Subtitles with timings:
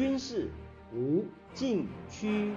[0.00, 0.50] 军事
[0.94, 2.54] 无禁区。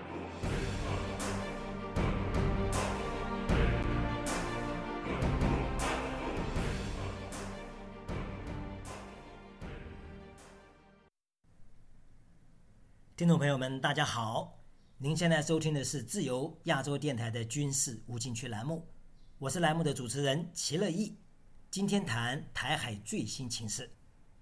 [13.17, 14.63] 听众朋友们，大家好！
[14.97, 18.87] 您现在收听的是自由亚洲电台的军事无禁区栏目，
[19.37, 21.17] 我是栏目的主持人齐乐意。
[21.69, 23.91] 今天谈台海最新情势。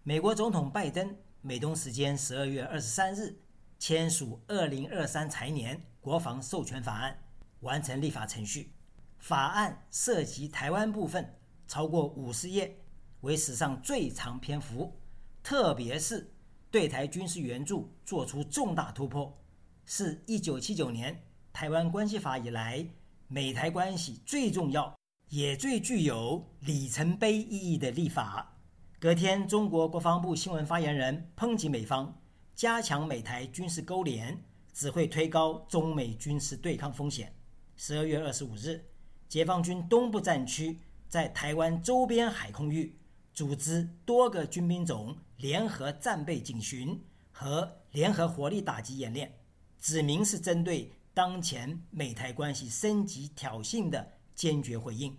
[0.04, 3.36] 美国总统拜登美东时间十二月二十三日
[3.80, 7.18] 签署二零二三财年国防授权法案，
[7.62, 8.72] 完成立法程序。
[9.18, 11.34] 法案涉及台湾部分，
[11.68, 12.78] 超过五十页，
[13.22, 14.96] 为史上最长篇幅，
[15.42, 16.32] 特别是
[16.70, 19.36] 对台军事援助做出重大突破，
[19.84, 22.88] 是一九七九年台湾关系法以来
[23.28, 24.96] 美台关系最重要。
[25.30, 28.60] 也最具有里程碑意义的立法。
[29.02, 32.22] 隔天，中国国防部新闻发言人抨击美方
[32.54, 34.40] 加强美台军事勾连，
[34.74, 37.34] 只会推高中美军事对抗风险。
[37.76, 38.86] 十二月二十五日，
[39.28, 40.78] 解放军东部战区
[41.08, 42.96] 在台湾周边海空域
[43.34, 49.34] 组织多个军兵种联合战备警巡和联合火力打击演练，
[49.80, 54.12] 指明是针对当前美台关系升级挑衅的。
[54.36, 55.18] 坚决回应。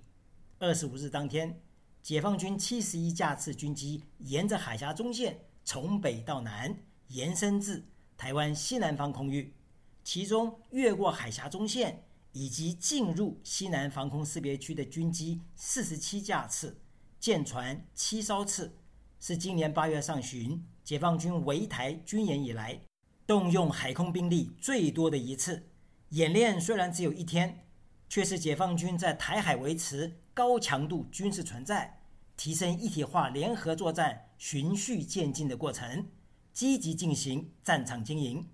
[0.58, 1.60] 二十五日当天，
[2.02, 7.84] 解放军七十一架次军机沿着海峡中线从北到南延伸至
[8.16, 9.54] 台湾西南方空域，
[10.02, 16.76] 其中越过海峡中线以及进入西南防空识别区的军机四十七架次，
[17.20, 18.76] 舰船七艘次，
[19.20, 22.80] 是今年八月上旬解放军围台军演以来
[23.26, 25.68] 动用海空兵力最多的一次。
[26.10, 27.66] 演练虽然只有一天。
[28.12, 32.00] 却是解放军在台海维持高强度军事存在、
[32.36, 36.08] 提升一体化联合作战循序渐进的过程，
[36.52, 38.48] 积极进行战场经营。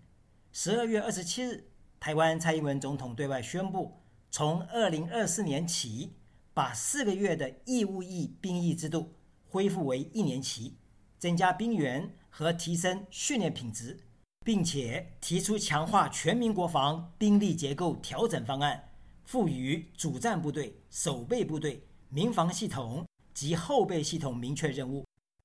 [0.53, 1.71] 十二月二十七日，
[2.01, 6.17] 台湾蔡英文总统对外宣布，从二零二四年起，
[6.53, 9.15] 把四个月的义务役兵役制度
[9.47, 10.77] 恢复为一年期，
[11.19, 14.05] 增加兵员和提升训练品质，
[14.45, 18.88] 并且提出强化全民国防兵力结构调整方案。
[19.29, 25.05] 赋予主战部队、守备部队、民防系统及后备系统明确任务。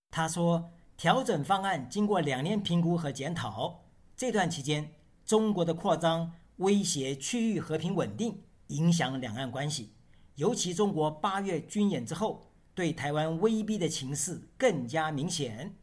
[0.09, 3.83] 他说，调整方案经过两年评估和检讨，
[4.15, 4.89] 这段期间
[5.25, 9.89] 中国的扩张威胁区域和平稳定，影响两岸关系。
[10.35, 15.75] 尤其中国八月军演之后，对台湾威逼的情势更加明显。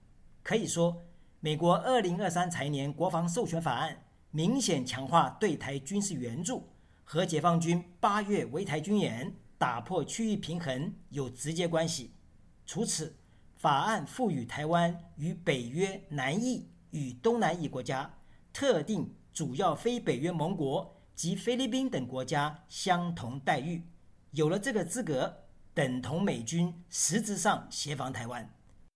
[0.42, 1.02] 可以说，
[1.40, 6.66] 美国二零二三财年国防授权法案明显强化对台军事援助。
[7.12, 12.12] 和解放军八月围台军演打破区域平衡有直接关系。
[12.64, 13.16] 除此，
[13.56, 18.14] 法案赋予台湾与北约、南翼与东南翼国家
[18.52, 23.82] 特定主要非北约盟国及菲律宾等国家相同待遇。
[24.30, 25.36] 有了这个资格，
[25.74, 28.48] 等同美军实质上协防台湾。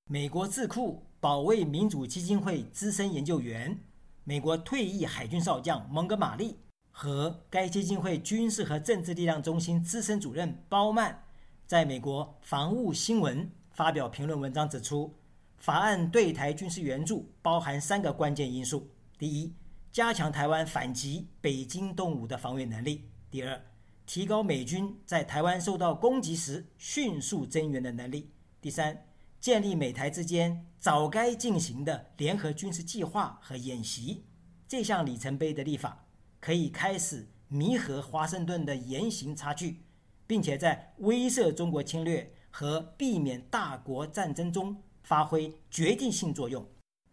[0.07, 3.77] 美国智库保卫民主基金会资深研究员、
[4.23, 6.59] 美国退役海军少将蒙哥马利。
[6.97, 11.25] 和该基金会军事和政治力量中心资深主任包曼
[11.67, 15.13] 在美国防务新闻发表评论文章，指出，
[15.59, 18.89] 法案对台军事援助包含三个关键因素：
[19.19, 19.53] 第一，
[19.91, 23.61] 加强台湾反击北京动武的防卫能力；第二，
[24.07, 28.31] 提高美军在台湾受到攻击时迅速增援的能力；
[28.61, 29.05] 第三，
[29.41, 34.25] 建立美台之间早该进行的联合军事计划和演习。
[34.69, 36.04] 这项里程碑的立法。
[36.45, 39.79] 可以开始弥合华盛顿的言行差距，
[40.27, 46.63] 并且在威慑中国侵略和避免大国战争中发挥决定性作用。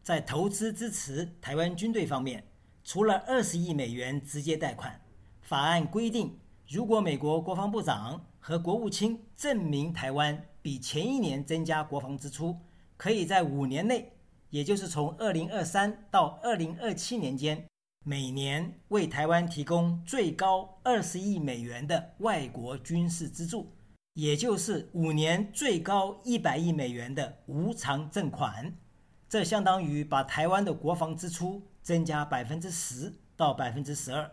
[0.04, 2.44] 在投资支持台湾军队方面，
[2.84, 5.00] 除了二十亿美元直接贷款，
[5.40, 6.38] 法案规定，
[6.68, 12.58] 如果美国国防部长和国务卿证明台湾比前一年增加国防支出，
[12.98, 14.12] 可以在五年内，
[14.50, 17.66] 也就是从二零二三到二零二七年间。
[18.04, 23.72] 每年为台湾提供最高二十亿美元的外国军事资助，
[24.16, 28.76] 也就是五年最高一百亿美元的无偿赠款，
[29.30, 34.32] 这相当于把台湾的国防支出增加百分之十到百分之十二，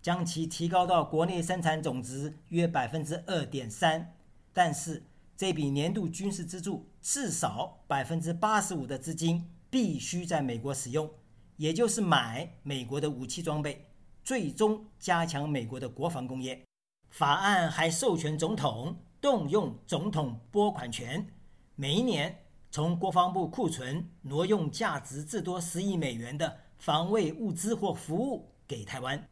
[0.00, 4.14] 将其提高到国内生产总值约百分之二点三。
[4.52, 5.02] 但是
[5.36, 11.10] 这笔年度军事资助至少百分之八十五的资金必须在美国使用。
[11.58, 13.90] 也就是买美国的武器装备，
[14.22, 16.64] 最终加强美国的国防工业。
[17.10, 21.26] 法案还授权总统动用总统拨款权，
[21.74, 29.28] 每一年从国防部库存挪用价值至多十亿美元的防卫物资或服务给台湾。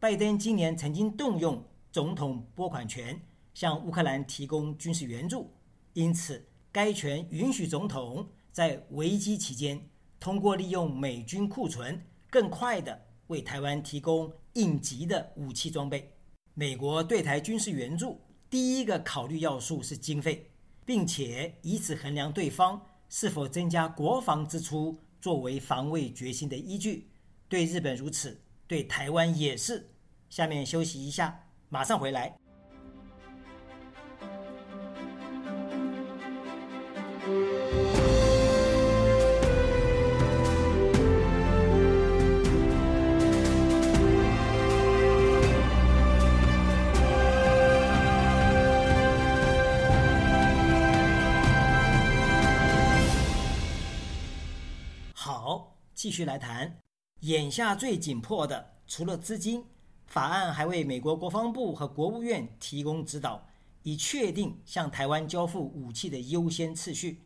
[0.00, 3.20] 拜登今年曾经动用总统拨款权
[3.54, 5.52] 向乌克兰提供军事援助，
[5.92, 9.88] 因此该权允许总统在危机期间
[10.20, 16.12] 通过利用美军库存，更快地为台湾提供应急的武器装备。
[16.54, 18.20] 美国对台军事援助
[18.50, 20.50] 第一个考虑要素是经费，
[20.84, 24.98] 并且以此衡量对方是否增加国防支出。
[25.20, 27.10] 作为防卫决心的依据，
[27.48, 29.90] 对日本如此，对台湾也是。
[30.30, 32.38] 下面休息一下，马上回来。
[55.20, 56.78] 好继续来谈，
[57.22, 59.64] 眼下最紧迫的，除了资金，
[60.06, 63.48] 法案还为美国国防部和国务院提供指导，
[63.82, 67.24] 以确定向台湾交付武器的优先次序。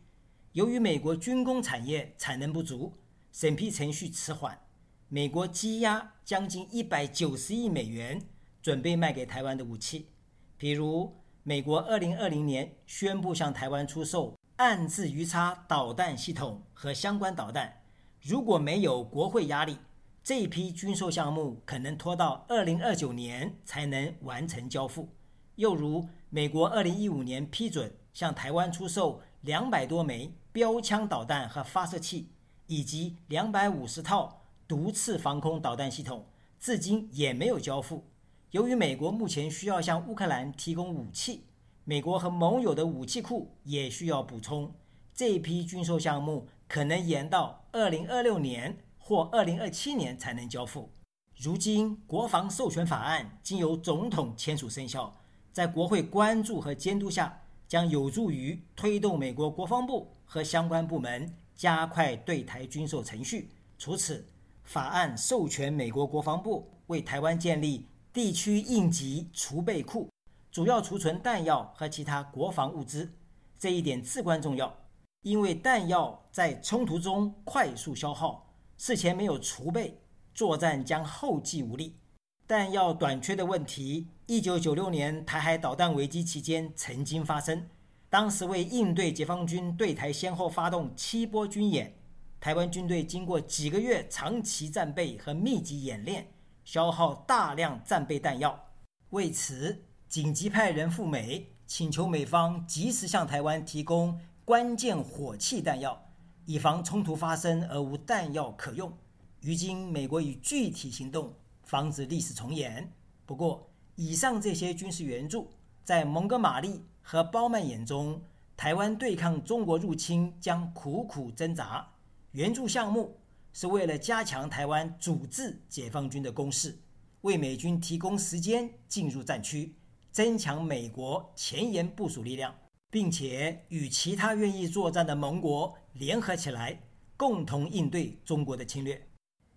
[0.53, 2.97] 由于美国军工产业产能不足，
[3.31, 4.59] 审批程序迟缓，
[5.07, 8.19] 美国积压将近一百九十亿美元
[8.59, 10.09] 准备卖给台湾的武器，
[10.57, 17.81] 比如美国二零二零年宣布向台湾出售暗自鱼叉导弹系统和相关导弹。
[18.23, 19.77] 如果没有国会压力，
[20.23, 25.09] 这批军售项目可能拖到二零二九年才能完成交付。
[25.55, 32.29] 又如，美国二零一五年批准向台湾出售两百多枚标枪导弹和发射器，
[32.67, 36.25] 以及两百五十套毒刺防空导弹系统，
[36.57, 38.05] 至今也没有交付。
[38.51, 41.43] 由于美国目前需要向乌克兰提供武器，
[41.83, 44.73] 美国和盟友的武器库也需要补充，
[45.13, 46.47] 这批军售项目。
[46.73, 50.89] 可能延到二零二六年或二零二七年才能交付。
[51.37, 55.15] 如今，国防授权法案经由总统签署生效，
[55.51, 63.51] 在国会关注和监督下，将有助于推动美国国防部和相关部门加快对台军售程序。
[63.77, 64.25] 除此，
[64.63, 70.09] 法案授权美国国防部为台湾建立地区应急储备库，
[70.51, 73.13] 主要储存弹药和其他国防物资。
[73.59, 74.75] 这一点至关重要。
[75.23, 80.01] 因为弹药在冲突中快速消耗，事前没有储备，
[80.33, 81.97] 作战将后继无力。
[82.45, 87.69] 弹药短缺的问题，一九九六年台海导弹危机期间曾经发生。
[88.09, 91.95] 当时为应对解放军对台先后发动七波军演，
[92.41, 96.33] 台湾军队经过几个月长期战备和密集演练，
[96.65, 98.67] 消耗大量战备弹药。
[99.11, 104.19] 为此，紧急派人赴美，请求美方及时向台湾提供。
[104.45, 106.11] 关键火器弹药，
[106.45, 108.91] 以防冲突发生而无弹药可用。
[109.39, 112.91] 如今，美国以具体行动防止历史重演。
[113.25, 115.49] 不过，以上这些军事援助，
[115.85, 118.21] 在蒙哥马利和包曼眼中，
[118.57, 121.87] 台湾对抗中国入侵将苦苦挣扎。
[122.31, 123.15] 援助项目
[123.53, 126.77] 是为了加强台湾阻治解放军的攻势，
[127.21, 129.73] 为美军提供时间进入战区，
[130.11, 132.53] 增强美国前沿部署力量。
[132.93, 136.79] 并且与其他愿意作战的盟国联合起来，
[137.17, 139.07] 共同应对中国的侵略。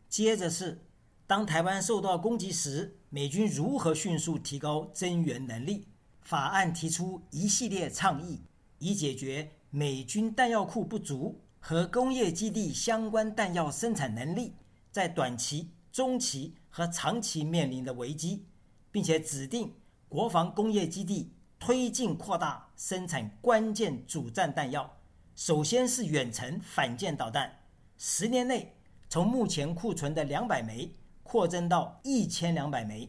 [0.09, 0.87] 接着是，
[1.27, 5.87] 当台湾受到攻击时，美军如何迅速提高增援能力？
[6.23, 8.41] 法案提出一系列倡议，
[8.79, 14.55] 以解决美军弹药库不足和工业基地相关弹药生产能力
[14.91, 18.47] 在短期、中期和长期面临的危机，
[18.91, 19.75] 并且指定
[20.09, 21.33] 国防工业基地。
[21.59, 24.99] 推进扩大生产关键主战弹药，
[25.35, 27.61] 首先是远程反舰导弹，
[27.97, 28.77] 十年内
[29.09, 33.09] 从目前库存的两百枚扩增到一千两百枚。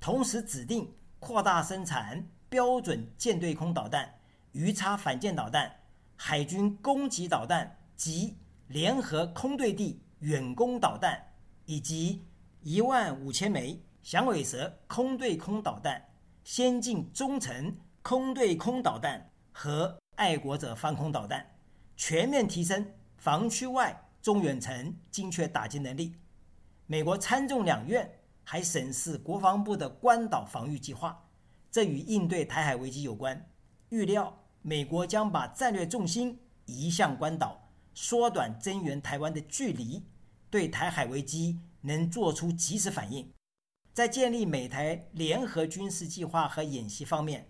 [0.00, 4.14] 同时指定扩大生产标准舰对空导弹、
[4.52, 5.70] 鱼叉反舰导弹、
[6.16, 8.36] 海军攻击导弹及
[8.68, 11.20] 联合空对地远攻导弹，
[11.66, 12.24] 以及
[12.62, 16.08] 一万五千枚响尾蛇空对空导弹、
[16.44, 17.76] 先进中程。
[18.02, 21.46] 空对空导弹和爱国者防空导弹，
[21.96, 26.14] 全面提升防区外中远程精确打击能力。
[26.86, 28.10] 美国参众两院
[28.44, 31.28] 还审视国防部的关岛防御计划，
[31.70, 33.50] 这与应对台海危机有关。
[33.90, 40.02] 预料美国将把战略重心移向关岛，缩短增援台湾的距离，
[40.48, 43.30] 对台海危机能做出及时反应。
[43.92, 47.48] 在建立美台联合军事计划和演习方面。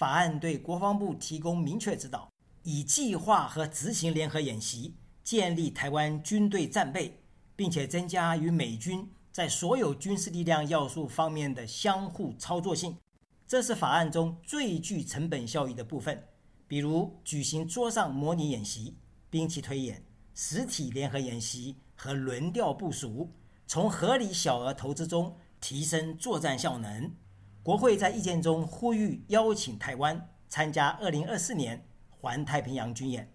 [0.00, 7.20] 法案对国防部提供明确指导，以计划和执行联合演习，建立台湾军队战备，
[7.54, 12.96] 并且增加与美军在所有军事力量要素方面的相互操作性。
[13.46, 16.24] 这是法案中最具成本效益的部分，
[16.66, 18.96] 比如举行桌上模拟演习、
[19.28, 20.02] 兵器推演、
[20.32, 23.30] 实体联合演习和轮调部署，
[23.66, 27.12] 从合理小额投资中提升作战效能。
[27.62, 33.30] 国会在意见中呼吁邀请台湾参加2024年环太平洋军演。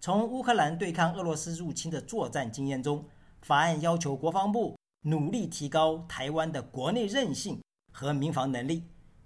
[0.00, 3.04] 从乌克兰对抗俄罗斯入侵的作战经验中，
[3.42, 7.60] 法案要求国防部努力提高台湾的国内韧性
[7.92, 8.84] 和民防能力，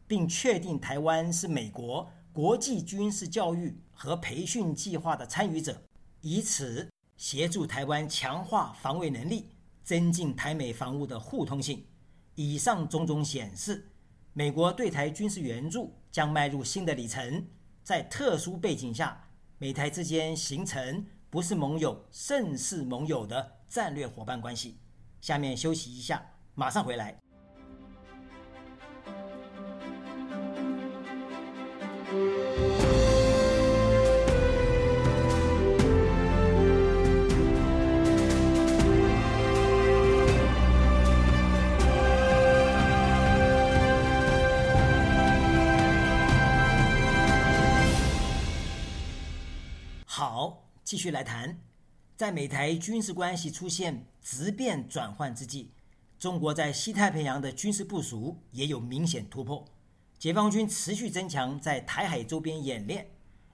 [0.09, 5.80] 并确定台湾是美国国际军事教育和培训计划的参与者，
[6.23, 9.47] 以此协助台湾强化防卫能力，
[9.85, 11.85] 增进台美防务的互通性。
[12.37, 13.89] 以上种种显示，
[14.32, 17.44] 美国对台军事援助将迈入新的里程，
[17.82, 19.28] 在特殊背景下。
[19.58, 24.78] 美台之间形成不是盟友，胜是盟友的战略伙伴关系。
[25.20, 27.18] 下面休息一下，马上回来。
[50.90, 51.56] 继续来谈，
[52.16, 55.70] 在美台军事关系出现质变转换之际，
[56.18, 59.64] 中国在西太平洋的军事部署也有明显突破。
[60.18, 63.09] 解放军持续增强在台海周边演练，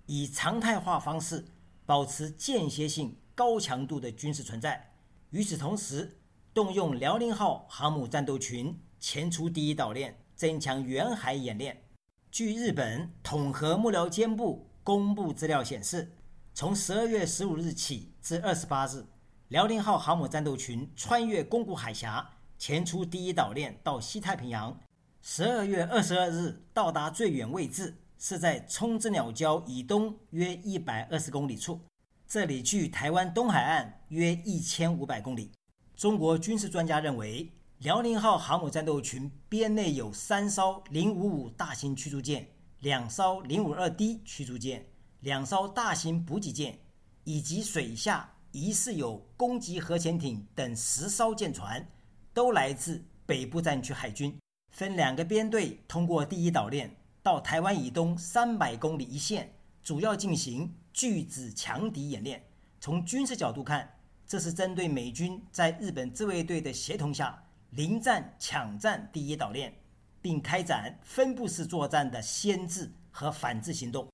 [0.06, 1.44] 以常态化方式
[1.84, 4.94] 保持间歇性高强度的军事存在。
[5.28, 6.16] 与此同时，
[6.54, 11.82] 动用辽宁号航母战斗群前出第一岛链，增强远海演练。
[12.30, 16.15] 据日本统合幕僚监部公布资料显示。
[16.58, 19.04] 从十二月十五日起至二十八日，
[19.48, 24.74] 辽宁号航母战斗群穿越宫古海峡，前出第一岛链到西太平洋。
[25.20, 31.78] 十二月二十二日到达最远位置是在冲之鸟礁以东约一百二十公里处，
[32.26, 35.50] 这里距台湾东海岸约一千五百公里。
[35.94, 42.48] 中国军事专家认为，辽宁号航母战斗群编内有三艘零五五大型驱逐舰，
[42.80, 44.86] 两艘零五二 D 驱逐舰。
[45.26, 46.78] 两艘大型补给舰，
[47.24, 51.84] 以及水下疑似有攻击核潜艇等十艘舰船，
[52.32, 54.38] 都来自北部战区海军，
[54.70, 59.52] 分两个编队通过第一岛链到台湾以东三百公里一线，
[59.82, 62.40] 主要进行拒止强敌演练。
[62.80, 67.36] 从军事角度看，这是针对美军在日本自卫队的协同下
[67.70, 69.74] 临战抢占第一岛链，
[70.22, 74.06] 并开展分布式作战的先制和反制行动。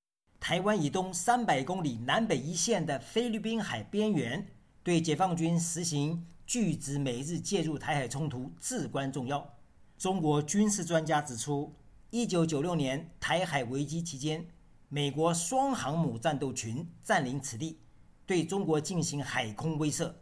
[0.43, 4.45] 台湾以东三百公里南北一线的菲律宾海边缘，
[4.83, 9.55] 对解放军实行拒止美日介入台海冲突至关重要。
[9.97, 11.73] 中国军事专家指出，
[12.11, 14.45] 一九九六年台海危机期间，
[14.89, 17.79] 美国双航母战斗群占领此地，
[18.27, 20.13] 对中国进行海空威慑。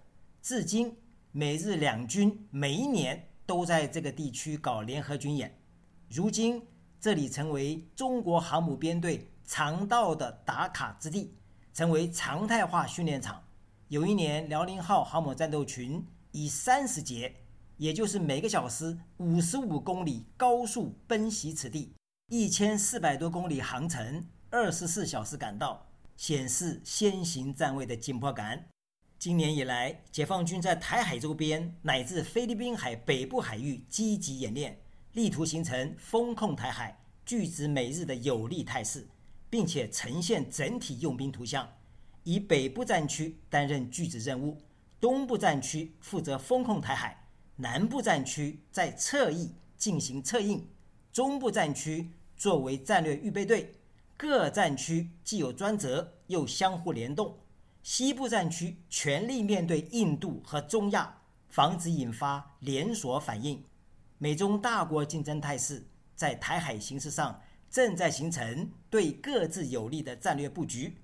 [0.42, 0.94] 至今，
[1.32, 5.58] 美日两军每一年都在这个地区搞联合军演。
[6.10, 6.62] 如今，
[7.00, 9.26] 这里成为中国航母编队。
[9.52, 11.34] 常到的打卡之地，
[11.74, 13.42] 成为常态化训练场。
[13.88, 17.34] 有一年，辽宁号航母战斗群以三十节，
[17.76, 21.92] 也就是每个小时五十五公里高速奔袭此地，
[22.28, 25.84] 一千四百多公里航程，二十四小时赶到，
[26.16, 28.68] 显示先行站位的紧迫感。
[29.18, 34.80] 今年以来，解放军在台海周边乃至菲律宾海北部海域积极演练，
[35.14, 39.08] 力图形成封控台海、拒止美日的有利态势。
[39.50, 41.68] 并且呈现整体用兵图像，
[42.22, 44.56] 以北部战区担任拒止任务，
[45.00, 47.26] 东部战区负责封控台海，
[47.56, 50.64] 南部战区在侧翼进行策应，
[51.12, 53.74] 中部战区作为战略预备队，
[54.16, 57.36] 各战区既有专责又相互联动，
[57.82, 63.64] 西部战区全力面对印度和中亚，防止引发连锁反应。
[64.18, 67.42] 美中大国竞争态势在台海形势上。
[67.70, 70.96] 正在形成对各自有利的战略布局，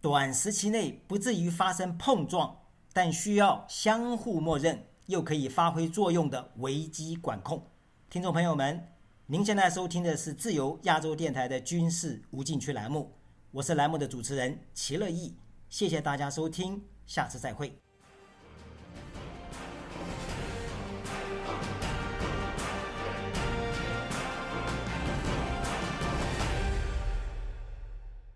[0.00, 2.56] 短时期内不至于发生碰撞，
[2.94, 7.70] 但需要相互默认又可以发挥作用的危机管控。
[8.08, 8.88] 听众朋友们，
[9.26, 13.12] 您现在收听的是自由亚洲电台的军事无禁区栏目，
[13.50, 15.36] 我是栏目的主持人齐乐意，
[15.68, 17.83] 谢谢大家收听，下次再会。